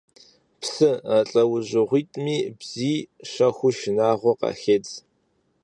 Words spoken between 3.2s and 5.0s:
щэху шынагъуэ къахедз.